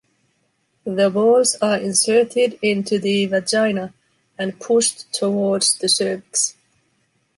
The 0.83 1.11
balls 1.11 1.57
are 1.61 1.77
inserted 1.77 2.57
into 2.63 2.97
the 2.97 3.27
vagina 3.27 3.93
and 4.35 4.59
pushed 4.59 5.13
towards 5.13 5.77
the 5.77 5.89
cervix. 5.89 6.55